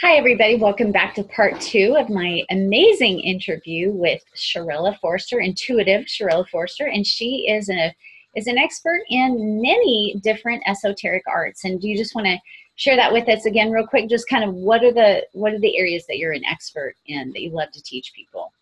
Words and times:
Hi, 0.00 0.14
everybody. 0.14 0.54
Welcome 0.54 0.92
back 0.92 1.16
to 1.16 1.24
part 1.24 1.60
two 1.60 1.96
of 1.98 2.08
my 2.08 2.44
amazing 2.52 3.18
interview 3.18 3.90
with 3.90 4.22
Cherella 4.36 4.96
Forester, 5.00 5.40
intuitive 5.40 6.04
Cherella 6.04 6.48
Forester, 6.48 6.86
and 6.86 7.04
she 7.04 7.48
is 7.50 7.68
a 7.68 7.92
is 8.36 8.46
an 8.46 8.58
expert 8.58 9.00
in 9.10 9.60
many 9.60 10.20
different 10.22 10.62
esoteric 10.68 11.24
arts. 11.26 11.64
And 11.64 11.80
do 11.80 11.88
you 11.88 11.96
just 11.96 12.14
want 12.14 12.28
to 12.28 12.38
share 12.76 12.94
that 12.94 13.12
with 13.12 13.28
us 13.28 13.44
again, 13.44 13.72
real 13.72 13.88
quick? 13.88 14.08
Just 14.08 14.28
kind 14.28 14.44
of 14.44 14.54
what 14.54 14.84
are 14.84 14.92
the 14.92 15.26
what 15.32 15.52
are 15.52 15.58
the 15.58 15.76
areas 15.76 16.06
that 16.06 16.18
you're 16.18 16.30
an 16.30 16.44
expert 16.44 16.94
in 17.06 17.32
that 17.32 17.42
you 17.42 17.50
love 17.50 17.72
to 17.72 17.82
teach 17.82 18.12
people? 18.14 18.52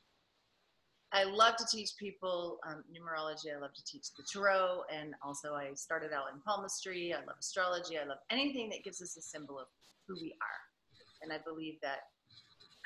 I 1.12 1.25
love 1.25 1.57
to 1.57 1.66
teach 1.71 1.98
people 1.98 2.61
um, 2.66 2.82
numerology. 2.91 3.55
I 3.55 3.61
love 3.61 3.75
to 3.75 3.84
teach 3.84 4.07
the 4.16 4.25
tarot, 4.32 4.84
and 4.91 5.14
also 5.23 5.53
I 5.53 5.75
started 5.75 6.14
out 6.14 6.32
in 6.32 6.41
palmistry. 6.41 7.12
I 7.12 7.18
love 7.18 7.37
astrology. 7.39 7.98
I 7.98 8.07
love 8.07 8.21
anything 8.30 8.71
that 8.71 8.84
gives 8.84 9.03
us 9.03 9.18
a 9.18 9.21
symbol 9.23 9.59
of 9.59 9.66
who 10.09 10.14
we 10.18 10.32
are 10.41 10.75
and 11.23 11.33
I 11.33 11.39
believe 11.45 11.81
that 11.82 12.00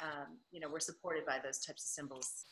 um, 0.02 0.38
you 0.50 0.60
know 0.60 0.68
we're 0.70 0.80
supported 0.80 1.26
by 1.26 1.38
those 1.42 1.58
types 1.58 1.82
of 1.84 1.88
symbols. 1.88 2.46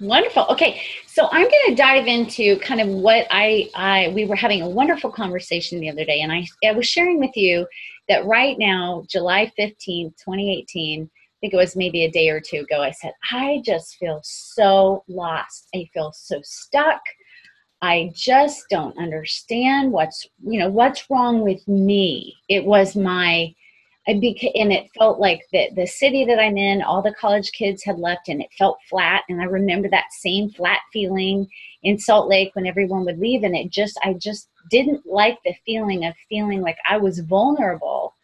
Wonderful. 0.00 0.46
Okay, 0.50 0.82
so 1.06 1.28
I'm 1.30 1.44
going 1.44 1.68
to 1.68 1.74
dive 1.76 2.08
into 2.08 2.58
kind 2.58 2.80
of 2.80 2.88
what 2.88 3.26
I 3.30 3.70
I 3.76 4.12
we 4.14 4.24
were 4.24 4.34
having 4.34 4.62
a 4.62 4.68
wonderful 4.68 5.10
conversation 5.10 5.78
the 5.78 5.88
other 5.88 6.04
day, 6.04 6.20
and 6.20 6.32
I 6.32 6.46
I 6.64 6.72
was 6.72 6.86
sharing 6.86 7.20
with 7.20 7.36
you 7.36 7.66
that 8.08 8.26
right 8.26 8.58
now, 8.58 9.04
July 9.08 9.52
15th, 9.58 10.16
2018. 10.16 11.04
I 11.04 11.36
think 11.40 11.54
it 11.54 11.58
was 11.58 11.76
maybe 11.76 12.04
a 12.04 12.10
day 12.10 12.30
or 12.30 12.40
two 12.40 12.60
ago. 12.60 12.82
I 12.82 12.90
said 12.90 13.12
I 13.30 13.62
just 13.64 13.96
feel 13.96 14.20
so 14.24 15.04
lost. 15.08 15.68
I 15.74 15.88
feel 15.92 16.10
so 16.12 16.40
stuck. 16.42 17.02
I 17.80 18.10
just 18.14 18.64
don't 18.70 18.98
understand 18.98 19.92
what's 19.92 20.26
you 20.42 20.58
know 20.58 20.70
what's 20.70 21.08
wrong 21.08 21.42
with 21.42 21.66
me. 21.68 22.34
It 22.48 22.64
was 22.64 22.96
my 22.96 23.54
I 24.06 24.12
and 24.12 24.72
it 24.72 24.90
felt 24.98 25.18
like 25.18 25.40
the 25.52 25.70
the 25.74 25.86
city 25.86 26.24
that 26.26 26.38
I'm 26.38 26.58
in, 26.58 26.82
all 26.82 27.00
the 27.00 27.14
college 27.14 27.52
kids 27.52 27.82
had 27.82 27.98
left, 27.98 28.28
and 28.28 28.42
it 28.42 28.48
felt 28.58 28.78
flat. 28.88 29.22
And 29.28 29.40
I 29.40 29.44
remember 29.44 29.88
that 29.88 30.12
same 30.12 30.50
flat 30.50 30.80
feeling 30.92 31.48
in 31.82 31.98
Salt 31.98 32.28
Lake 32.28 32.50
when 32.54 32.66
everyone 32.66 33.04
would 33.06 33.18
leave, 33.18 33.44
and 33.44 33.56
it 33.56 33.70
just 33.70 33.98
I 34.04 34.14
just 34.14 34.48
didn't 34.70 35.06
like 35.06 35.38
the 35.44 35.54
feeling 35.64 36.04
of 36.04 36.14
feeling 36.28 36.60
like 36.60 36.76
I 36.88 36.98
was 36.98 37.20
vulnerable 37.20 38.14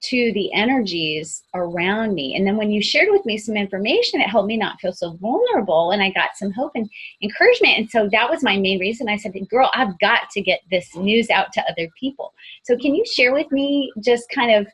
to 0.00 0.32
the 0.32 0.52
energies 0.52 1.42
around 1.54 2.14
me. 2.14 2.36
And 2.36 2.46
then 2.46 2.56
when 2.56 2.70
you 2.70 2.80
shared 2.80 3.08
with 3.10 3.26
me 3.26 3.36
some 3.36 3.56
information, 3.56 4.20
it 4.20 4.28
helped 4.28 4.46
me 4.46 4.56
not 4.56 4.80
feel 4.80 4.92
so 4.92 5.12
vulnerable, 5.20 5.92
and 5.92 6.02
I 6.02 6.10
got 6.10 6.36
some 6.36 6.50
hope 6.50 6.72
and 6.74 6.90
encouragement. 7.22 7.78
And 7.78 7.90
so 7.90 8.08
that 8.10 8.28
was 8.28 8.42
my 8.42 8.56
main 8.56 8.80
reason. 8.80 9.08
I 9.08 9.16
said, 9.16 9.34
"Girl, 9.48 9.70
I've 9.72 9.96
got 10.00 10.30
to 10.30 10.40
get 10.40 10.62
this 10.68 10.96
news 10.96 11.30
out 11.30 11.52
to 11.52 11.64
other 11.70 11.88
people." 11.98 12.34
So 12.64 12.76
can 12.76 12.96
you 12.96 13.04
share 13.06 13.32
with 13.32 13.52
me 13.52 13.92
just 14.02 14.28
kind 14.30 14.52
of 14.52 14.66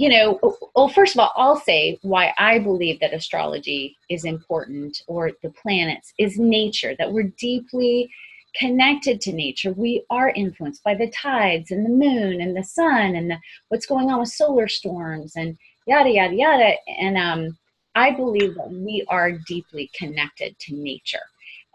you 0.00 0.08
know, 0.08 0.40
well, 0.74 0.88
first 0.88 1.14
of 1.14 1.20
all, 1.20 1.30
I'll 1.36 1.60
say 1.60 1.98
why 2.00 2.32
I 2.38 2.58
believe 2.58 3.00
that 3.00 3.12
astrology 3.12 3.98
is 4.08 4.24
important 4.24 5.02
or 5.06 5.32
the 5.42 5.50
planets 5.50 6.14
is 6.18 6.38
nature, 6.38 6.94
that 6.98 7.12
we're 7.12 7.34
deeply 7.38 8.10
connected 8.56 9.20
to 9.20 9.32
nature. 9.34 9.74
We 9.74 10.02
are 10.08 10.30
influenced 10.30 10.82
by 10.82 10.94
the 10.94 11.10
tides 11.10 11.70
and 11.70 11.84
the 11.84 11.90
moon 11.90 12.40
and 12.40 12.56
the 12.56 12.64
sun 12.64 13.14
and 13.14 13.30
the, 13.30 13.36
what's 13.68 13.84
going 13.84 14.08
on 14.08 14.20
with 14.20 14.30
solar 14.30 14.68
storms 14.68 15.34
and 15.36 15.58
yada, 15.86 16.08
yada, 16.08 16.34
yada. 16.34 16.72
And 16.98 17.18
um, 17.18 17.58
I 17.94 18.12
believe 18.12 18.54
that 18.54 18.70
we 18.70 19.04
are 19.08 19.32
deeply 19.46 19.90
connected 19.94 20.58
to 20.60 20.74
nature. 20.76 21.26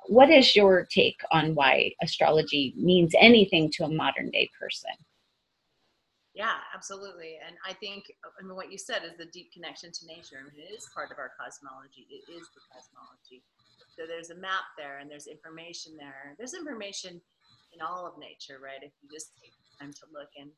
What 0.07 0.31
is 0.31 0.55
your 0.55 0.87
take 0.89 1.19
on 1.31 1.53
why 1.53 1.91
astrology 2.01 2.73
means 2.75 3.13
anything 3.19 3.69
to 3.73 3.83
a 3.83 3.87
modern 3.87 4.31
day 4.31 4.49
person? 4.59 4.93
Yeah, 6.35 6.59
absolutely. 6.75 7.39
And 7.39 7.55
I 7.63 7.71
think, 7.71 8.11
I 8.27 8.43
mean, 8.43 8.55
what 8.59 8.69
you 8.69 8.77
said 8.77 9.07
is 9.07 9.15
the 9.17 9.31
deep 9.31 9.53
connection 9.55 9.89
to 9.95 10.05
nature. 10.05 10.35
I 10.35 10.43
mean, 10.43 10.67
it 10.67 10.75
is 10.75 10.91
part 10.93 11.09
of 11.09 11.17
our 11.17 11.31
cosmology. 11.39 12.03
It 12.11 12.27
is 12.27 12.43
the 12.51 12.59
cosmology. 12.67 13.39
So 13.95 14.03
there's 14.03 14.35
a 14.35 14.35
map 14.35 14.67
there 14.77 14.99
and 14.99 15.09
there's 15.09 15.27
information 15.31 15.95
there. 15.95 16.35
There's 16.37 16.53
information 16.53 17.21
in 17.71 17.79
all 17.79 18.03
of 18.05 18.19
nature, 18.19 18.59
right? 18.59 18.83
If 18.83 18.91
you 18.99 19.07
just 19.07 19.31
take 19.39 19.55
time 19.79 19.95
to 19.95 20.05
look 20.11 20.27
and, 20.35 20.51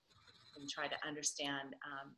and 0.57 0.65
try 0.65 0.89
to 0.89 0.97
understand 1.05 1.77
um, 1.85 2.17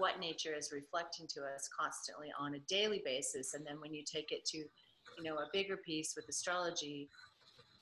what 0.00 0.18
nature 0.18 0.56
is 0.56 0.72
reflecting 0.72 1.28
to 1.36 1.44
us 1.44 1.68
constantly 1.68 2.32
on 2.40 2.56
a 2.56 2.64
daily 2.72 3.02
basis. 3.04 3.52
And 3.52 3.66
then 3.66 3.84
when 3.84 3.92
you 3.92 4.00
take 4.00 4.32
it 4.32 4.48
to, 4.56 4.64
you 4.64 5.22
know, 5.22 5.36
a 5.36 5.52
bigger 5.52 5.76
piece 5.76 6.16
with 6.16 6.24
astrology, 6.28 7.12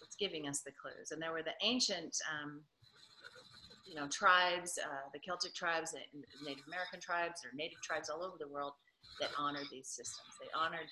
it's 0.02 0.16
giving 0.19 0.48
us 0.48 0.66
the 0.66 0.75
clues. 0.75 1.14
And 1.14 1.22
there 1.22 1.32
were 1.32 1.46
the 1.46 1.54
ancient 1.62 2.19
um, 2.26 2.66
you 3.92 4.00
know, 4.00 4.08
tribes, 4.08 4.80
uh, 4.80 5.04
the 5.12 5.20
Celtic 5.20 5.53
tribes, 5.53 5.92
and 5.92 6.25
Native 6.41 6.64
American 6.64 6.97
tribes, 6.97 7.44
or 7.44 7.53
Native 7.53 7.76
tribes 7.84 8.08
all 8.08 8.25
over 8.25 8.41
the 8.41 8.48
world 8.48 8.72
that 9.20 9.28
honored 9.36 9.69
these 9.69 9.92
systems. 9.92 10.32
They 10.41 10.48
honored 10.56 10.88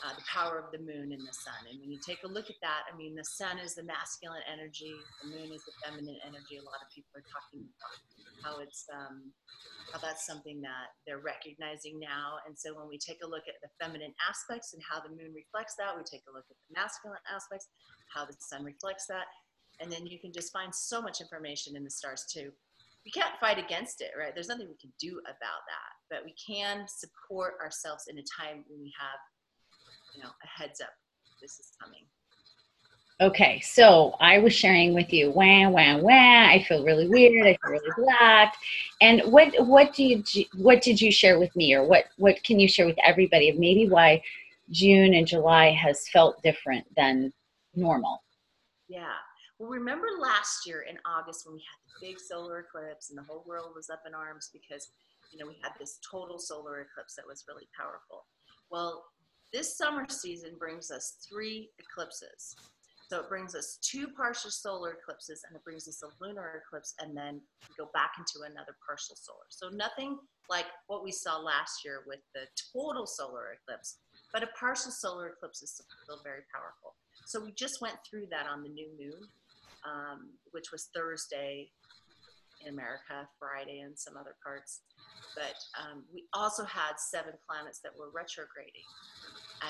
uh, 0.00 0.16
the 0.16 0.24
power 0.24 0.56
of 0.56 0.72
the 0.72 0.80
moon 0.80 1.12
and 1.12 1.20
the 1.20 1.36
sun. 1.36 1.60
And 1.68 1.76
when 1.76 1.92
you 1.92 2.00
take 2.00 2.24
a 2.24 2.30
look 2.30 2.48
at 2.48 2.56
that, 2.64 2.88
I 2.88 2.96
mean, 2.96 3.12
the 3.12 3.28
sun 3.28 3.60
is 3.60 3.76
the 3.76 3.84
masculine 3.84 4.40
energy, 4.48 4.96
the 5.20 5.36
moon 5.36 5.52
is 5.52 5.60
the 5.68 5.76
feminine 5.84 6.16
energy. 6.24 6.56
A 6.56 6.64
lot 6.64 6.80
of 6.80 6.88
people 6.88 7.12
are 7.20 7.28
talking 7.28 7.68
about 7.68 7.96
how 8.40 8.64
it's 8.64 8.88
um, 8.88 9.28
how 9.92 10.00
that's 10.00 10.24
something 10.24 10.60
that 10.64 10.96
they're 11.04 11.20
recognizing 11.20 12.00
now. 12.00 12.40
And 12.48 12.56
so 12.56 12.72
when 12.76 12.88
we 12.88 12.96
take 12.96 13.20
a 13.24 13.28
look 13.28 13.44
at 13.44 13.60
the 13.60 13.68
feminine 13.76 14.16
aspects 14.24 14.72
and 14.72 14.80
how 14.84 15.04
the 15.04 15.12
moon 15.12 15.36
reflects 15.36 15.76
that, 15.76 15.96
we 15.96 16.04
take 16.04 16.24
a 16.28 16.32
look 16.32 16.48
at 16.48 16.56
the 16.56 16.76
masculine 16.76 17.20
aspects, 17.28 17.68
how 18.12 18.24
the 18.24 18.36
sun 18.40 18.64
reflects 18.64 19.04
that, 19.08 19.28
and 19.80 19.90
then 19.90 20.06
you 20.06 20.18
can 20.18 20.32
just 20.32 20.52
find 20.52 20.74
so 20.74 21.00
much 21.00 21.20
information 21.20 21.76
in 21.76 21.84
the 21.84 21.90
stars 21.90 22.24
too 22.32 22.50
we 23.04 23.10
can't 23.10 23.38
fight 23.40 23.58
against 23.58 24.00
it 24.00 24.10
right 24.18 24.34
there's 24.34 24.48
nothing 24.48 24.68
we 24.68 24.76
can 24.76 24.92
do 25.00 25.20
about 25.24 25.62
that 25.66 25.92
but 26.10 26.24
we 26.24 26.34
can 26.34 26.86
support 26.88 27.54
ourselves 27.62 28.04
in 28.08 28.18
a 28.18 28.22
time 28.22 28.64
when 28.68 28.80
we 28.80 28.92
have 28.98 29.18
you 30.14 30.22
know 30.22 30.28
a 30.28 30.46
heads 30.46 30.80
up 30.80 30.92
this 31.40 31.52
is 31.52 31.70
coming 31.80 32.04
Okay, 33.20 33.58
so 33.58 34.14
I 34.20 34.38
was 34.38 34.52
sharing 34.54 34.94
with 34.94 35.12
you, 35.12 35.32
wah 35.32 35.68
wah 35.68 35.98
wah. 35.98 36.48
I 36.48 36.64
feel 36.68 36.84
really 36.84 37.08
weird. 37.08 37.48
I 37.48 37.58
feel 37.60 37.72
really 37.72 37.90
black. 37.96 38.54
And 39.00 39.22
what 39.32 39.52
what 39.66 39.92
do 39.92 40.04
you 40.04 40.22
what 40.54 40.82
did 40.82 41.00
you 41.00 41.10
share 41.10 41.40
with 41.40 41.54
me, 41.56 41.74
or 41.74 41.82
what 41.82 42.04
what 42.18 42.40
can 42.44 42.60
you 42.60 42.68
share 42.68 42.86
with 42.86 42.96
everybody 43.04 43.48
of 43.48 43.58
maybe 43.58 43.88
why 43.88 44.22
June 44.70 45.14
and 45.14 45.26
July 45.26 45.72
has 45.72 46.08
felt 46.10 46.40
different 46.44 46.86
than 46.94 47.32
normal? 47.74 48.22
Yeah, 48.88 49.16
well, 49.58 49.70
remember 49.70 50.06
last 50.20 50.66
year 50.66 50.82
in 50.88 50.98
August 51.04 51.44
when 51.44 51.54
we 51.54 51.62
had 51.62 51.78
the 51.86 52.06
big 52.06 52.20
solar 52.20 52.60
eclipse 52.60 53.10
and 53.10 53.18
the 53.18 53.24
whole 53.24 53.44
world 53.46 53.72
was 53.74 53.90
up 53.90 54.02
in 54.06 54.14
arms 54.14 54.50
because, 54.52 54.90
you 55.32 55.38
know, 55.38 55.46
we 55.46 55.58
had 55.62 55.72
this 55.78 55.98
total 56.08 56.38
solar 56.38 56.80
eclipse 56.82 57.16
that 57.16 57.26
was 57.26 57.44
really 57.48 57.66
powerful. 57.76 58.26
Well, 58.70 59.04
this 59.52 59.76
summer 59.76 60.06
season 60.08 60.52
brings 60.58 60.90
us 60.90 61.26
three 61.28 61.70
eclipses. 61.78 62.54
So 63.08 63.20
it 63.20 63.28
brings 63.30 63.54
us 63.54 63.78
two 63.80 64.08
partial 64.08 64.50
solar 64.50 64.92
eclipses 64.92 65.42
and 65.48 65.56
it 65.56 65.64
brings 65.64 65.88
us 65.88 66.02
a 66.02 66.22
lunar 66.22 66.62
eclipse 66.62 66.94
and 67.00 67.16
then 67.16 67.40
we 67.66 67.74
go 67.82 67.90
back 67.94 68.12
into 68.18 68.46
another 68.46 68.76
partial 68.86 69.16
solar. 69.16 69.48
So 69.48 69.70
nothing 69.70 70.18
like 70.50 70.66
what 70.86 71.02
we 71.02 71.10
saw 71.10 71.38
last 71.38 71.84
year 71.84 72.04
with 72.06 72.20
the 72.34 72.42
total 72.72 73.06
solar 73.06 73.56
eclipse, 73.56 73.96
but 74.30 74.42
a 74.42 74.48
partial 74.60 74.92
solar 74.92 75.28
eclipse 75.28 75.62
is 75.62 75.72
still 75.72 76.20
very 76.22 76.42
powerful. 76.52 76.94
So 77.24 77.42
we 77.42 77.52
just 77.52 77.80
went 77.80 77.96
through 78.08 78.26
that 78.30 78.46
on 78.46 78.62
the 78.62 78.68
new 78.68 78.88
moon 78.98 79.26
um, 79.88 80.30
which 80.50 80.70
was 80.70 80.90
Thursday 80.94 81.70
in 82.60 82.72
America, 82.72 83.28
Friday 83.38 83.80
in 83.80 83.96
some 83.96 84.16
other 84.16 84.36
parts. 84.44 84.82
But 85.34 85.56
um, 85.78 86.04
we 86.12 86.24
also 86.32 86.64
had 86.64 86.98
seven 86.98 87.34
planets 87.48 87.80
that 87.82 87.92
were 87.96 88.10
retrograding. 88.12 88.86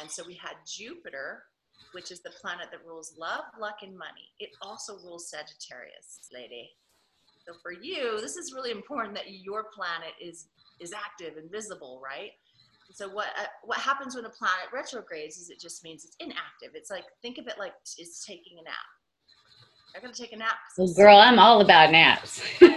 And 0.00 0.10
so 0.10 0.22
we 0.26 0.34
had 0.34 0.56
Jupiter, 0.66 1.44
which 1.92 2.10
is 2.10 2.20
the 2.20 2.32
planet 2.40 2.68
that 2.72 2.84
rules 2.86 3.14
love, 3.18 3.44
luck, 3.60 3.78
and 3.82 3.96
money. 3.96 4.32
It 4.40 4.50
also 4.62 4.96
rules 5.04 5.30
Sagittarius, 5.30 6.28
lady. 6.32 6.70
So 7.46 7.54
for 7.62 7.72
you, 7.72 8.20
this 8.20 8.36
is 8.36 8.52
really 8.52 8.70
important 8.70 9.14
that 9.14 9.30
your 9.30 9.66
planet 9.74 10.12
is 10.20 10.48
is 10.80 10.92
active 10.92 11.36
and 11.36 11.50
visible, 11.50 12.00
right? 12.04 12.30
So 12.92 13.08
what 13.08 13.28
uh, 13.38 13.46
what 13.64 13.78
happens 13.78 14.14
when 14.14 14.24
a 14.24 14.30
planet 14.30 14.68
retrogrades 14.72 15.36
is 15.36 15.50
it 15.50 15.60
just 15.60 15.82
means 15.82 16.04
it's 16.04 16.16
inactive. 16.20 16.74
It's 16.74 16.90
like 16.90 17.04
think 17.22 17.38
of 17.38 17.46
it 17.46 17.58
like 17.58 17.72
it's 17.96 18.24
taking 18.24 18.58
a 18.60 18.64
nap. 18.64 18.97
I'm 19.98 20.02
gonna 20.02 20.14
take 20.14 20.32
a 20.32 20.36
nap. 20.36 20.58
Well, 20.76 20.94
girl, 20.94 21.16
I'm 21.16 21.40
all 21.40 21.60
about 21.60 21.90
naps. 21.90 22.40
so 22.60 22.68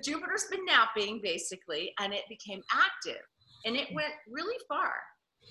Jupiter's 0.00 0.44
been 0.48 0.64
napping 0.64 1.20
basically, 1.20 1.92
and 1.98 2.14
it 2.14 2.22
became 2.28 2.62
active, 2.72 3.22
and 3.64 3.74
it 3.74 3.92
went 3.92 4.12
really 4.30 4.54
far. 4.68 4.92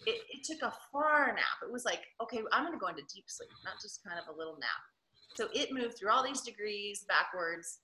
It, 0.06 0.22
it 0.32 0.46
took 0.46 0.62
a 0.62 0.74
far 0.94 1.28
nap. 1.28 1.60
It 1.62 1.74
was 1.74 1.84
like, 1.84 2.04
okay, 2.24 2.40
I'm 2.54 2.64
gonna 2.64 2.78
go 2.78 2.88
into 2.88 3.04
deep 3.14 3.26
sleep, 3.28 3.50
not 3.66 3.74
just 3.82 4.02
kind 4.02 4.18
of 4.18 4.34
a 4.34 4.38
little 4.38 4.58
nap. 4.62 4.70
So 5.34 5.50
it 5.54 5.74
moved 5.74 5.98
through 5.98 6.12
all 6.12 6.24
these 6.24 6.40
degrees 6.40 7.04
backwards. 7.10 7.80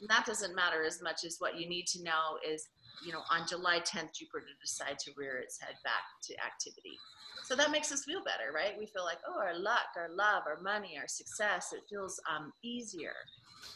And 0.00 0.10
that 0.10 0.26
doesn't 0.26 0.54
matter 0.54 0.84
as 0.84 1.00
much 1.00 1.24
as 1.24 1.36
what 1.38 1.58
you 1.58 1.66
need 1.66 1.86
to 1.86 2.02
know 2.02 2.36
is, 2.46 2.68
you 3.04 3.12
know, 3.12 3.22
on 3.30 3.46
July 3.48 3.80
10th, 3.80 4.14
Jupiter 4.14 4.46
decided 4.60 4.98
to 5.00 5.12
rear 5.16 5.38
its 5.38 5.60
head 5.60 5.74
back 5.84 6.02
to 6.24 6.34
activity. 6.44 6.98
So 7.44 7.54
that 7.54 7.70
makes 7.70 7.92
us 7.92 8.04
feel 8.04 8.24
better, 8.24 8.52
right? 8.54 8.74
We 8.78 8.86
feel 8.86 9.04
like, 9.04 9.18
oh, 9.28 9.38
our 9.38 9.58
luck, 9.58 9.94
our 9.96 10.08
love, 10.10 10.42
our 10.46 10.60
money, 10.62 10.96
our 10.98 11.06
success, 11.06 11.72
it 11.72 11.82
feels 11.88 12.20
um, 12.28 12.52
easier. 12.62 13.14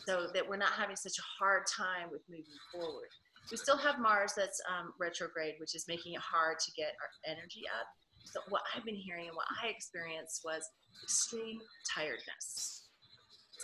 so 0.06 0.28
that 0.34 0.46
we're 0.49 0.56
not 0.56 0.72
having 0.72 0.96
such 0.96 1.19
a 1.19 1.26
hard 1.38 1.62
time 1.67 2.08
with 2.11 2.22
moving 2.28 2.58
forward. 2.72 3.08
We 3.50 3.56
still 3.56 3.76
have 3.78 3.99
Mars 3.99 4.32
that's 4.37 4.61
um, 4.69 4.93
retrograde, 4.99 5.55
which 5.58 5.75
is 5.75 5.87
making 5.88 6.14
it 6.14 6.20
hard 6.20 6.58
to 6.58 6.72
get 6.72 6.93
our 7.00 7.32
energy 7.32 7.62
up. 7.81 7.87
So 8.25 8.40
what 8.49 8.62
I've 8.75 8.84
been 8.84 8.96
hearing 8.96 9.26
and 9.26 9.37
what 9.37 9.46
I 9.62 9.69
experienced 9.69 10.43
was 10.44 10.69
extreme 11.02 11.58
tiredness. 11.94 12.87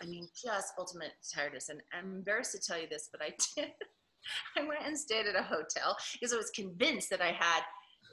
I 0.03 0.07
mean, 0.07 0.29
just 0.35 0.73
ultimate 0.79 1.13
tiredness. 1.35 1.69
And 1.69 1.81
I'm 1.93 2.17
embarrassed 2.17 2.53
to 2.53 2.61
tell 2.61 2.81
you 2.81 2.89
this, 2.89 3.09
but 3.13 3.23
I 3.23 3.31
did. 3.57 3.73
I 4.57 4.61
went 4.61 4.81
and 4.85 4.99
stayed 4.99 5.27
at 5.27 5.37
a 5.37 5.43
hotel 5.43 5.97
because 6.13 6.33
I 6.33 6.37
was 6.37 6.51
convinced 6.51 7.11
that 7.11 7.21
I 7.21 7.33
had 7.33 7.63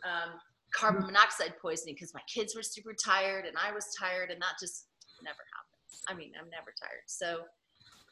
um, 0.03 0.39
carbon 0.73 1.05
monoxide 1.05 1.53
poisoning 1.61 1.95
because 1.95 2.13
my 2.13 2.21
kids 2.27 2.55
were 2.55 2.63
super 2.63 2.93
tired 2.93 3.45
and 3.45 3.55
I 3.57 3.71
was 3.71 3.95
tired, 3.97 4.31
and 4.31 4.41
that 4.41 4.55
just 4.59 4.87
never 5.23 5.43
happens. 5.53 6.03
I 6.07 6.13
mean, 6.13 6.31
I'm 6.39 6.49
never 6.49 6.73
tired. 6.79 7.05
So 7.07 7.43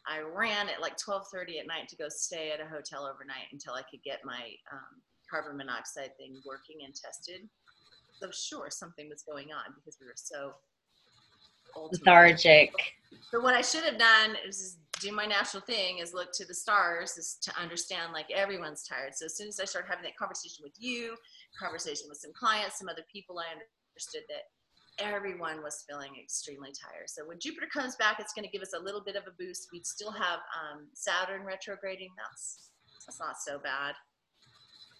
I 0.07 0.21
ran 0.21 0.69
at 0.69 0.81
like 0.81 0.97
12:30 0.97 1.59
at 1.59 1.67
night 1.67 1.87
to 1.89 1.95
go 1.95 2.07
stay 2.09 2.51
at 2.51 2.59
a 2.59 2.65
hotel 2.65 3.05
overnight 3.05 3.51
until 3.51 3.73
I 3.73 3.83
could 3.89 4.03
get 4.03 4.19
my 4.23 4.53
um, 4.71 5.01
carbon 5.29 5.57
monoxide 5.57 6.15
thing 6.17 6.41
working 6.45 6.83
and 6.85 6.93
tested. 6.95 7.47
So 8.19 8.29
sure, 8.31 8.69
something 8.69 9.09
was 9.09 9.23
going 9.23 9.51
on 9.51 9.73
because 9.75 9.97
we 9.99 10.07
were 10.07 10.13
so 10.15 10.53
lethargic. 11.75 12.71
But 13.31 13.43
what 13.43 13.55
I 13.55 13.61
should 13.61 13.83
have 13.83 13.97
done 13.97 14.35
is 14.47 14.77
do 15.01 15.11
my 15.11 15.25
natural 15.25 15.61
thing 15.61 15.97
is 15.97 16.13
look 16.13 16.31
to 16.33 16.45
the 16.45 16.53
stars 16.53 17.17
is 17.17 17.37
to 17.41 17.51
understand 17.59 18.13
like 18.13 18.29
everyone's 18.31 18.83
tired. 18.83 19.13
So 19.15 19.25
as 19.25 19.35
soon 19.35 19.47
as 19.47 19.59
I 19.59 19.65
started 19.65 19.89
having 19.89 20.03
that 20.03 20.15
conversation 20.15 20.63
with 20.63 20.73
you, 20.77 21.15
conversation 21.59 22.05
with 22.07 22.19
some 22.19 22.31
clients, 22.33 22.77
some 22.79 22.87
other 22.87 23.03
people, 23.11 23.39
I 23.39 23.51
understood 23.51 24.23
that 24.29 24.45
everyone 24.99 25.63
was 25.63 25.83
feeling 25.89 26.11
extremely 26.21 26.69
tired. 26.69 27.09
So 27.09 27.25
when 27.25 27.39
Jupiter 27.39 27.67
comes 27.73 27.95
back, 27.95 28.17
it's 28.19 28.33
going 28.33 28.45
to 28.45 28.51
give 28.51 28.61
us 28.61 28.73
a 28.77 28.83
little 28.83 29.01
bit 29.01 29.15
of 29.15 29.23
a 29.27 29.35
boost. 29.37 29.67
We'd 29.73 29.85
still 29.85 30.11
have 30.11 30.39
um, 30.53 30.87
Saturn 30.93 31.41
retrograding. 31.43 32.09
That's 32.15 32.69
that's 33.05 33.19
not 33.19 33.35
so 33.41 33.57
bad. 33.57 33.95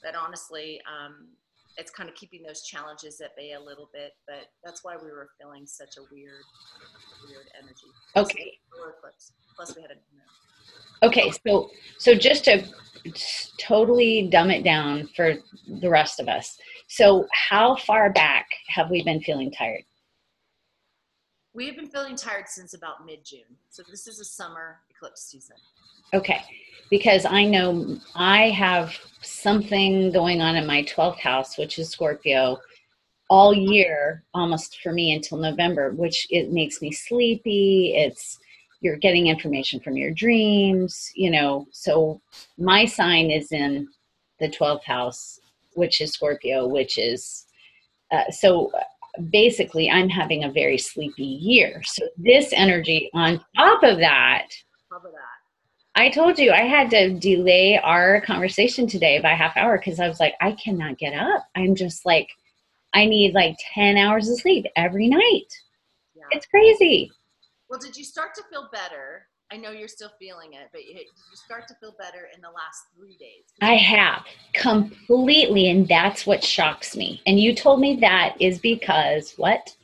But 0.04 0.16
honestly, 0.16 0.82
um, 0.90 1.30
it's 1.78 1.92
kind 1.92 2.10
of 2.10 2.16
keeping 2.16 2.44
those 2.44 2.64
challenges 2.64 3.22
at 3.22 3.36
bay 3.36 3.54
a 3.54 3.60
little 3.60 3.90
bit. 3.94 4.12
But 4.28 4.48
that's 4.64 4.84
why 4.84 4.96
we 4.96 5.10
were 5.10 5.30
feeling 5.40 5.66
such 5.66 5.98
a 5.98 6.02
weird, 6.12 6.44
weird 7.28 7.48
energy. 7.62 7.88
Okay. 8.16 8.58
Plus, 9.56 9.76
we 9.76 9.82
had 9.82 9.92
a 9.92 9.96
Okay, 11.04 11.32
so 11.48 11.70
so 11.98 12.14
just 12.14 12.46
to 12.46 12.64
totally 13.58 14.28
dumb 14.32 14.52
it 14.52 14.64
down 14.64 15.10
for 15.16 15.34
the 15.68 15.90
rest 15.90 16.20
of 16.20 16.28
us. 16.28 16.58
So, 16.88 17.26
how 17.32 17.76
far 17.76 18.12
back 18.12 18.48
have 18.68 18.92
we 18.92 19.04
been 19.04 19.22
feeling 19.22 19.52
tired? 19.52 19.84
We 21.54 21.68
have 21.68 21.76
been 21.76 21.88
feeling 21.88 22.16
tired 22.16 22.48
since 22.48 22.74
about 22.74 23.06
mid 23.06 23.26
June. 23.26 23.58
So, 23.70 23.84
this 23.90 24.08
is 24.08 24.20
a 24.20 24.26
summer 24.26 24.80
eclipse 24.90 25.24
season. 25.24 25.58
Okay, 26.14 26.42
because 26.90 27.26
I 27.26 27.46
know 27.46 27.98
I 28.16 28.50
have 28.50 28.98
something 29.22 30.12
going 30.12 30.42
on 30.42 30.56
in 30.56 30.66
my 30.66 30.84
12th 30.84 31.20
house, 31.20 31.58
which 31.58 31.78
is 31.78 31.90
Scorpio, 31.90 32.58
all 33.30 33.54
year 33.54 34.24
almost 34.34 34.82
for 34.82 34.92
me 34.92 35.14
until 35.14 35.38
November, 35.38 35.92
which 35.92 36.28
it 36.30 36.52
makes 36.52 36.82
me 36.82 36.92
sleepy. 36.92 37.94
It's 37.96 38.40
you're 38.82 38.98
getting 38.98 39.28
information 39.28 39.80
from 39.80 39.96
your 39.96 40.12
dreams, 40.12 41.12
you 41.16 41.32
know. 41.32 41.68
So 41.72 42.22
my 42.58 42.86
sign 42.86 43.30
is 43.30 43.52
in 43.52 43.88
the 44.40 44.50
12th 44.50 44.84
house, 44.84 45.40
which 45.76 46.02
is 46.02 46.14
Scorpio, 46.14 46.68
which 46.68 46.98
is 46.98 47.46
uh, 48.12 48.30
so 48.32 48.72
basically 49.30 49.90
I'm 49.90 50.10
having 50.10 50.44
a 50.44 50.52
very 50.52 50.78
sleepy 50.78 51.24
year. 51.24 51.82
So 51.84 52.08
this 52.18 52.52
energy 52.54 53.10
on 53.14 53.44
top 53.56 53.84
of 53.84 53.98
that, 54.00 54.48
top 54.90 55.06
of 55.06 55.12
that. 55.12 55.20
I 55.96 56.10
told 56.10 56.40
you 56.40 56.52
I 56.52 56.62
had 56.62 56.90
to 56.92 57.14
delay 57.14 57.78
our 57.78 58.22
conversation 58.22 58.88
today 58.88 59.20
by 59.20 59.34
half 59.34 59.58
hour 59.58 59.78
because 59.78 60.00
I 60.00 60.08
was 60.08 60.20
like, 60.20 60.36
I 60.40 60.54
cannot 60.54 60.98
get 60.98 61.14
up. 61.14 61.46
I'm 61.56 61.76
just 61.76 62.06
like, 62.06 62.30
I 62.94 63.06
need 63.06 63.34
like 63.34 63.58
10 63.74 63.98
hours 63.98 64.30
of 64.30 64.40
sleep 64.40 64.66
every 64.76 65.08
night. 65.08 65.48
Yeah. 66.16 66.24
It's 66.32 66.46
crazy. 66.46 67.12
Well, 67.70 67.80
did 67.80 67.98
you 67.98 68.04
start 68.04 68.34
to 68.36 68.44
feel 68.50 68.70
better? 68.72 69.28
I 69.52 69.58
know 69.58 69.72
you're 69.72 69.90
still 69.90 70.12
feeling 70.18 70.54
it, 70.54 70.70
but 70.72 70.80
did 70.80 70.96
you 70.96 71.06
start 71.34 71.68
to 71.68 71.76
feel 71.76 71.94
better 72.00 72.30
in 72.34 72.42
the 72.42 72.48
last 72.48 72.86
three 72.96 73.18
days? 73.18 73.44
I 73.62 73.76
have 73.76 74.24
completely, 74.54 75.70
and 75.70 75.86
that's 75.88 76.26
what 76.26 76.42
shocks 76.42 76.96
me. 76.96 77.22
And 77.28 77.38
you 77.38 77.54
told 77.54 77.82
me 77.82 77.98
that 77.98 78.36
is 78.40 78.60
because 78.60 79.34
what? 79.36 79.76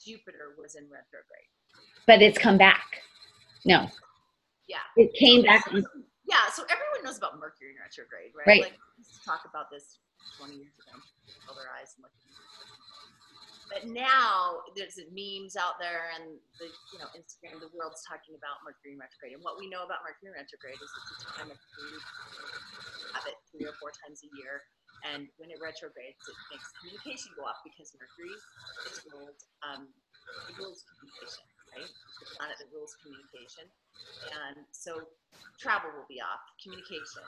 Jupiter 0.00 0.54
was 0.56 0.76
in 0.76 0.84
retrograde. 0.84 1.50
But 2.06 2.22
it's 2.22 2.38
come 2.38 2.56
back. 2.56 3.02
No. 3.64 3.88
Yeah. 4.68 4.86
It 4.96 5.12
came 5.14 5.40
so, 5.40 5.46
back. 5.46 5.66
yeah. 6.28 6.46
So 6.52 6.62
everyone 6.70 7.02
knows 7.04 7.18
about 7.18 7.40
Mercury 7.40 7.70
in 7.70 7.82
retrograde, 7.82 8.30
right? 8.36 8.46
Right. 8.46 8.62
Like, 8.62 8.72
to 8.74 9.24
talk 9.26 9.40
about 9.50 9.70
this 9.70 9.98
20 10.38 10.54
years 10.54 10.74
ago. 10.78 11.00
Roll 11.48 11.56
their 11.56 11.72
eyes 11.74 11.96
and 11.96 12.04
look 12.04 12.12
but 13.72 13.88
now 13.88 14.64
there's 14.76 15.00
memes 15.12 15.56
out 15.56 15.80
there 15.80 16.12
and 16.14 16.36
the 16.60 16.68
you 16.92 16.98
know 17.00 17.08
Instagram, 17.16 17.60
the 17.60 17.72
world's 17.72 18.04
talking 18.04 18.36
about 18.36 18.60
Mercury 18.64 18.96
retrograde. 18.96 19.36
And 19.36 19.42
what 19.44 19.56
we 19.56 19.68
know 19.68 19.84
about 19.84 20.04
Mercury 20.04 20.32
retrograde 20.36 20.78
is 20.78 20.90
it's 20.90 21.24
a 21.24 21.30
time 21.32 21.50
of 21.50 21.58
three, 21.72 21.96
have 23.16 23.26
it 23.28 23.38
three 23.48 23.66
or 23.66 23.74
four 23.80 23.92
times 24.04 24.20
a 24.24 24.30
year. 24.36 24.64
And 25.04 25.28
when 25.36 25.52
it 25.52 25.60
retrogrades, 25.60 26.16
it 26.24 26.38
makes 26.48 26.64
communication 26.80 27.36
go 27.36 27.44
off 27.44 27.60
because 27.60 27.92
Mercury 27.92 28.32
is 28.88 29.04
ruled, 29.12 29.36
um, 29.60 29.92
rules 30.56 30.80
communication, 30.88 31.44
right? 31.76 31.92
The 32.24 32.26
planet 32.40 32.56
that 32.56 32.72
rules 32.72 32.96
communication. 33.04 33.68
And 34.32 34.64
so 34.72 35.04
travel 35.60 35.92
will 35.92 36.08
be 36.08 36.24
off, 36.24 36.40
communication, 36.56 37.24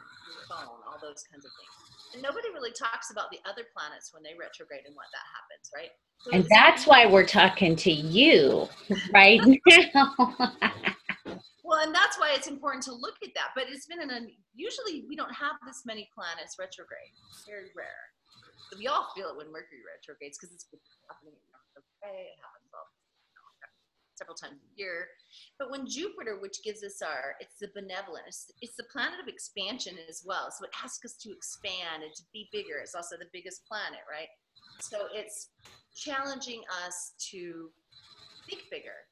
phone, 0.48 0.80
all 0.88 0.96
those 1.04 1.20
kinds 1.28 1.44
of 1.44 1.52
things. 1.52 1.95
And 2.14 2.22
nobody 2.22 2.48
really 2.54 2.72
talks 2.72 3.10
about 3.10 3.30
the 3.30 3.38
other 3.48 3.64
planets 3.74 4.12
when 4.12 4.22
they 4.22 4.34
retrograde 4.38 4.86
and 4.86 4.94
what 4.94 5.06
that 5.12 5.26
happens, 5.34 5.70
right? 5.74 5.92
and 6.32 6.46
that's 6.48 6.86
why 6.86 7.04
we're 7.06 7.26
talking 7.26 7.76
to 7.76 7.92
you 7.92 8.68
right 9.12 9.40
now. 9.94 10.14
well, 11.62 11.84
and 11.84 11.94
that's 11.94 12.18
why 12.18 12.32
it's 12.34 12.48
important 12.48 12.82
to 12.84 12.94
look 12.94 13.20
at 13.22 13.30
that. 13.34 13.52
But 13.54 13.68
it's 13.68 13.86
been 13.86 14.00
an 14.00 14.30
usually 14.54 15.04
we 15.08 15.14
don't 15.14 15.34
have 15.34 15.60
this 15.66 15.84
many 15.84 16.08
planets 16.14 16.56
retrograde. 16.58 17.12
very 17.46 17.68
rare. 17.76 18.10
So 18.72 18.78
we 18.78 18.88
all 18.88 19.12
feel 19.14 19.28
it 19.28 19.36
when 19.36 19.52
Mercury 19.52 19.84
retrogrades 19.84 20.38
because 20.40 20.54
it's 20.54 20.66
happening. 21.06 21.36
Okay, 21.76 22.32
it 22.32 22.40
happens 22.40 22.42
all 22.42 22.55
several 24.16 24.36
times 24.36 24.60
a 24.62 24.80
year. 24.80 25.08
But 25.58 25.70
when 25.70 25.86
Jupiter, 25.86 26.38
which 26.40 26.62
gives 26.62 26.82
us 26.82 27.02
our, 27.02 27.36
it's 27.40 27.58
the 27.60 27.68
benevolent, 27.74 28.24
it's, 28.26 28.50
it's, 28.60 28.76
the 28.76 28.84
planet 28.84 29.20
of 29.20 29.28
expansion 29.28 29.96
as 30.08 30.22
well. 30.26 30.50
So 30.50 30.64
it 30.64 30.70
asks 30.82 31.04
us 31.04 31.14
to 31.22 31.32
expand 31.32 32.02
and 32.02 32.14
to 32.14 32.22
be 32.32 32.48
bigger. 32.52 32.78
It's 32.82 32.94
also 32.94 33.16
the 33.16 33.28
biggest 33.32 33.66
planet, 33.66 34.00
right? 34.10 34.28
So 34.80 35.08
it's 35.12 35.48
challenging 35.94 36.62
us 36.86 37.12
to 37.30 37.70
think 38.48 38.62
bigger. 38.70 39.08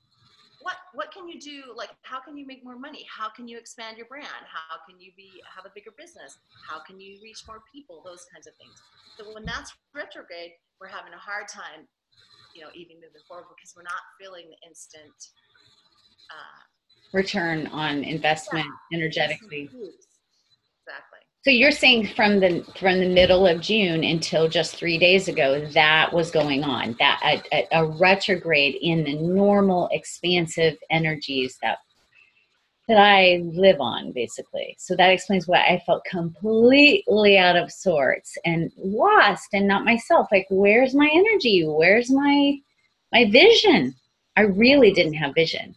What 0.60 0.76
what 0.94 1.12
can 1.12 1.28
you 1.28 1.38
do? 1.38 1.74
Like, 1.76 1.90
how 2.02 2.20
can 2.20 2.38
you 2.38 2.46
make 2.46 2.64
more 2.64 2.78
money? 2.78 3.04
How 3.04 3.28
can 3.28 3.46
you 3.46 3.58
expand 3.58 3.98
your 3.98 4.06
brand? 4.06 4.44
How 4.48 4.80
can 4.88 4.98
you 4.98 5.12
be 5.16 5.42
have 5.44 5.66
a 5.66 5.72
bigger 5.74 5.90
business? 5.96 6.38
How 6.66 6.80
can 6.80 7.00
you 7.00 7.18
reach 7.22 7.44
more 7.46 7.60
people? 7.72 8.00
Those 8.04 8.24
kinds 8.32 8.46
of 8.46 8.54
things. 8.56 8.80
So 9.18 9.34
when 9.34 9.44
that's 9.44 9.74
retrograde, 9.94 10.52
we're 10.80 10.88
having 10.88 11.12
a 11.12 11.18
hard 11.18 11.48
time, 11.48 11.86
you 12.54 12.62
know, 12.62 12.70
even 12.74 12.96
moving 12.96 13.22
forward 13.26 13.46
because 13.56 13.74
we're 13.76 13.82
not 13.82 14.02
feeling 14.20 14.46
the 14.48 14.68
instant 14.68 15.14
uh, 16.30 16.60
return 17.12 17.66
on 17.68 18.04
investment 18.04 18.66
yeah, 18.90 18.98
energetically. 18.98 19.62
Exactly. 19.62 21.20
So 21.44 21.50
you're 21.50 21.72
saying 21.72 22.08
from 22.16 22.40
the 22.40 22.64
from 22.78 23.00
the 23.00 23.08
middle 23.08 23.46
of 23.46 23.60
June 23.60 24.02
until 24.02 24.48
just 24.48 24.76
three 24.76 24.96
days 24.96 25.28
ago, 25.28 25.66
that 25.72 26.10
was 26.10 26.30
going 26.30 26.64
on. 26.64 26.96
That 26.98 27.42
a, 27.52 27.66
a, 27.70 27.84
retrograde 27.84 28.78
in 28.80 29.04
the 29.04 29.14
normal 29.16 29.90
expansive 29.92 30.78
energies 30.90 31.58
that 31.60 31.78
that 32.88 32.98
I 32.98 33.42
live 33.44 33.80
on, 33.80 34.12
basically. 34.12 34.76
So 34.78 34.94
that 34.96 35.10
explains 35.10 35.48
why 35.48 35.60
I 35.60 35.82
felt 35.86 36.04
completely 36.04 37.38
out 37.38 37.56
of 37.56 37.72
sorts 37.72 38.36
and 38.44 38.70
lost, 38.76 39.48
and 39.52 39.66
not 39.66 39.84
myself. 39.84 40.28
Like, 40.30 40.46
where's 40.50 40.94
my 40.94 41.10
energy? 41.12 41.64
Where's 41.66 42.10
my 42.10 42.56
my 43.12 43.30
vision? 43.30 43.94
I 44.36 44.42
really 44.42 44.92
didn't 44.92 45.14
have 45.14 45.34
vision. 45.34 45.74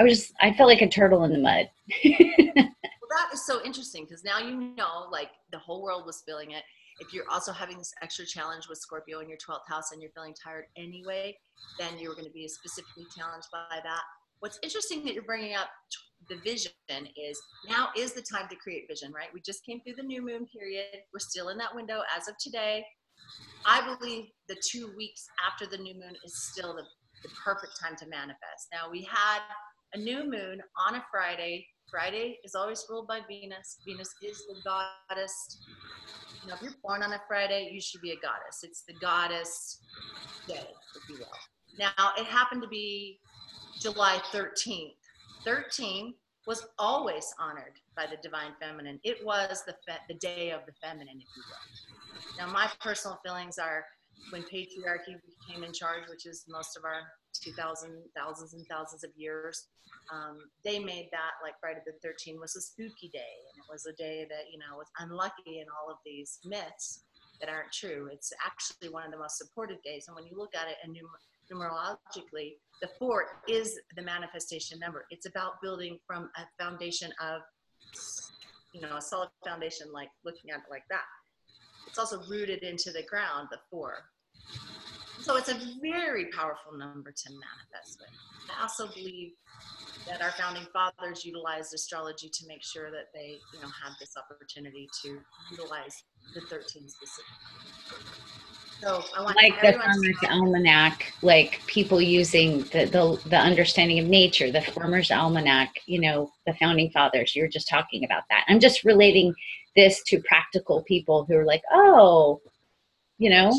I 0.00 0.04
was 0.04 0.18
just 0.18 0.32
I 0.40 0.52
felt 0.54 0.70
like 0.70 0.82
a 0.82 0.88
turtle 0.88 1.24
in 1.24 1.32
the 1.32 1.38
mud. 1.38 1.68
Well, 3.04 3.20
that 3.20 3.34
is 3.34 3.44
so 3.46 3.62
interesting 3.64 4.04
because 4.04 4.24
now 4.24 4.38
you 4.38 4.74
know, 4.76 5.08
like 5.12 5.28
the 5.52 5.58
whole 5.58 5.82
world 5.82 6.06
was 6.06 6.22
feeling 6.26 6.52
it. 6.52 6.62
If 7.00 7.12
you're 7.12 7.28
also 7.30 7.52
having 7.52 7.76
this 7.76 7.92
extra 8.02 8.24
challenge 8.24 8.66
with 8.66 8.78
Scorpio 8.78 9.20
in 9.20 9.28
your 9.28 9.36
12th 9.38 9.68
house 9.68 9.92
and 9.92 10.00
you're 10.00 10.10
feeling 10.12 10.34
tired 10.42 10.64
anyway, 10.76 11.36
then 11.78 11.98
you're 11.98 12.14
going 12.14 12.26
to 12.26 12.32
be 12.32 12.48
specifically 12.48 13.04
challenged 13.14 13.48
by 13.52 13.78
that. 13.82 14.02
What's 14.44 14.58
interesting 14.62 15.02
that 15.06 15.14
you're 15.14 15.22
bringing 15.22 15.54
up 15.56 15.68
the 16.28 16.36
vision 16.44 16.70
is 17.16 17.40
now 17.66 17.88
is 17.96 18.12
the 18.12 18.20
time 18.20 18.46
to 18.50 18.56
create 18.56 18.84
vision, 18.86 19.10
right? 19.10 19.28
We 19.32 19.40
just 19.40 19.64
came 19.64 19.80
through 19.80 19.94
the 19.94 20.02
new 20.02 20.20
moon 20.20 20.44
period. 20.54 21.00
We're 21.14 21.20
still 21.20 21.48
in 21.48 21.56
that 21.56 21.74
window 21.74 22.02
as 22.14 22.28
of 22.28 22.34
today. 22.38 22.84
I 23.64 23.96
believe 23.96 24.26
the 24.50 24.56
two 24.62 24.92
weeks 24.98 25.24
after 25.50 25.64
the 25.64 25.82
new 25.82 25.94
moon 25.94 26.12
is 26.26 26.44
still 26.52 26.76
the, 26.76 26.82
the 27.22 27.34
perfect 27.42 27.80
time 27.82 27.96
to 27.96 28.06
manifest. 28.06 28.68
Now, 28.70 28.90
we 28.92 29.08
had 29.10 29.40
a 29.94 29.98
new 29.98 30.30
moon 30.30 30.60
on 30.86 30.96
a 30.96 31.04
Friday. 31.10 31.66
Friday 31.90 32.38
is 32.44 32.54
always 32.54 32.84
ruled 32.90 33.08
by 33.08 33.20
Venus. 33.26 33.78
Venus 33.86 34.10
is 34.22 34.44
the 34.46 34.60
goddess. 34.62 35.58
You 36.42 36.50
know, 36.50 36.56
if 36.56 36.60
you're 36.60 36.72
born 36.82 37.02
on 37.02 37.14
a 37.14 37.20
Friday, 37.26 37.70
you 37.72 37.80
should 37.80 38.02
be 38.02 38.10
a 38.10 38.16
goddess. 38.16 38.58
It's 38.62 38.82
the 38.86 38.94
goddess 39.00 39.80
day, 40.46 40.66
if 40.96 41.08
you 41.08 41.16
will. 41.16 41.32
Now, 41.78 42.12
it 42.18 42.26
happened 42.26 42.60
to 42.60 42.68
be 42.68 43.20
July 43.84 44.18
13th. 44.32 44.96
13 45.44 46.14
was 46.46 46.66
always 46.78 47.34
honored 47.38 47.76
by 47.94 48.06
the 48.06 48.16
divine 48.22 48.52
feminine. 48.58 48.98
It 49.04 49.18
was 49.22 49.62
the, 49.66 49.74
fe- 49.86 50.00
the 50.08 50.14
day 50.14 50.52
of 50.52 50.60
the 50.64 50.72
feminine, 50.82 51.20
if 51.20 51.28
you 51.36 51.42
will. 51.46 52.46
Now, 52.46 52.50
my 52.50 52.70
personal 52.80 53.20
feelings 53.22 53.58
are 53.58 53.84
when 54.30 54.40
patriarchy 54.44 55.20
came 55.46 55.64
in 55.64 55.74
charge, 55.74 56.08
which 56.08 56.24
is 56.24 56.46
most 56.48 56.78
of 56.78 56.84
our 56.86 57.02
2000, 57.42 57.92
thousands 58.16 58.54
and 58.54 58.64
thousands 58.70 59.04
of 59.04 59.10
years, 59.16 59.66
um, 60.10 60.38
they 60.64 60.78
made 60.78 61.10
that 61.12 61.36
like 61.42 61.52
Friday 61.60 61.80
the 61.84 61.92
13th 62.00 62.40
was 62.40 62.56
a 62.56 62.62
spooky 62.62 63.10
day. 63.12 63.36
And 63.52 63.60
it 63.60 63.68
was 63.70 63.84
a 63.84 63.92
day 63.92 64.26
that, 64.30 64.48
you 64.50 64.58
know, 64.58 64.78
was 64.78 64.88
unlucky 64.98 65.60
in 65.60 65.66
all 65.68 65.92
of 65.92 65.98
these 66.06 66.38
myths 66.46 67.04
that 67.42 67.50
aren't 67.50 67.70
true. 67.70 68.08
It's 68.10 68.32
actually 68.46 68.88
one 68.88 69.04
of 69.04 69.12
the 69.12 69.18
most 69.18 69.36
supported 69.36 69.82
days. 69.84 70.06
And 70.08 70.14
when 70.16 70.24
you 70.24 70.38
look 70.38 70.54
at 70.56 70.68
it 70.68 70.76
and 70.82 70.96
numerologically, 71.52 72.54
the 72.82 72.88
four 72.98 73.24
is 73.48 73.78
the 73.96 74.02
manifestation 74.02 74.78
number. 74.78 75.06
It's 75.10 75.26
about 75.26 75.60
building 75.62 75.98
from 76.06 76.30
a 76.36 76.62
foundation 76.62 77.12
of, 77.20 77.42
you 78.72 78.80
know, 78.80 78.96
a 78.96 79.00
solid 79.00 79.28
foundation, 79.44 79.92
like 79.92 80.08
looking 80.24 80.50
at 80.50 80.58
it 80.58 80.70
like 80.70 80.84
that. 80.90 81.04
It's 81.86 81.98
also 81.98 82.20
rooted 82.28 82.62
into 82.62 82.90
the 82.90 83.02
ground, 83.02 83.48
the 83.50 83.58
four. 83.70 84.10
So 85.20 85.36
it's 85.36 85.48
a 85.48 85.58
very 85.80 86.26
powerful 86.26 86.76
number 86.76 87.10
to 87.10 87.30
manifest 87.30 88.00
with. 88.00 88.10
I 88.54 88.62
also 88.62 88.88
believe 88.88 89.32
that 90.06 90.20
our 90.20 90.32
founding 90.32 90.66
fathers 90.72 91.24
utilized 91.24 91.72
astrology 91.72 92.28
to 92.28 92.46
make 92.46 92.62
sure 92.62 92.90
that 92.90 93.06
they, 93.14 93.38
you 93.54 93.60
know, 93.62 93.68
had 93.68 93.94
this 93.98 94.14
opportunity 94.18 94.88
to 95.02 95.18
utilize 95.50 96.04
the 96.34 96.40
13 96.42 96.88
specifically. 96.88 98.43
So 98.80 99.02
I 99.16 99.22
want 99.22 99.36
like 99.36 99.60
the 99.62 99.72
farmer's 99.78 100.16
almanac, 100.30 101.12
like 101.22 101.60
people 101.66 102.00
using 102.00 102.60
the, 102.64 102.84
the 102.84 103.28
the 103.28 103.38
understanding 103.38 103.98
of 103.98 104.06
nature, 104.06 104.50
the 104.50 104.60
farmer's 104.60 105.10
almanac, 105.10 105.70
you 105.86 106.00
know, 106.00 106.30
the 106.46 106.54
founding 106.54 106.90
fathers. 106.90 107.34
You're 107.34 107.48
just 107.48 107.68
talking 107.68 108.04
about 108.04 108.24
that. 108.30 108.44
I'm 108.48 108.60
just 108.60 108.84
relating 108.84 109.34
this 109.74 110.02
to 110.04 110.20
practical 110.22 110.82
people 110.82 111.24
who 111.24 111.36
are 111.36 111.44
like, 111.44 111.62
oh, 111.72 112.40
you 113.18 113.30
know, 113.30 113.52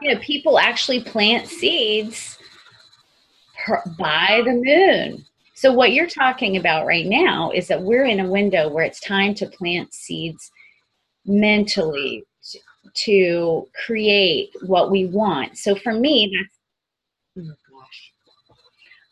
you 0.00 0.14
know, 0.14 0.20
people 0.20 0.58
actually 0.58 1.02
plant 1.02 1.48
seeds 1.48 2.38
per, 3.64 3.82
by 3.98 4.42
the 4.44 4.52
moon. 4.52 5.24
So 5.54 5.72
what 5.72 5.92
you're 5.92 6.08
talking 6.08 6.56
about 6.56 6.86
right 6.86 7.06
now 7.06 7.50
is 7.50 7.68
that 7.68 7.82
we're 7.82 8.06
in 8.06 8.20
a 8.20 8.30
window 8.30 8.68
where 8.70 8.84
it's 8.84 9.00
time 9.00 9.34
to 9.34 9.46
plant 9.46 9.92
seeds 9.92 10.50
mentally 11.26 12.24
to 12.94 13.68
create 13.84 14.50
what 14.62 14.90
we 14.90 15.06
want. 15.06 15.58
So 15.58 15.74
for 15.74 15.92
me, 15.92 16.32
that's. 16.36 17.56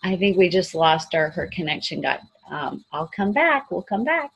I 0.05 0.17
think 0.17 0.37
we 0.37 0.49
just 0.49 0.75
lost 0.75 1.15
our 1.15 1.31
her 1.31 1.49
connection 1.53 2.01
got 2.01 2.21
um, 2.51 2.85
I'll 2.93 3.11
come 3.15 3.33
back. 3.33 3.71
We'll 3.71 3.83
come 3.83 4.05
back. 4.05 4.31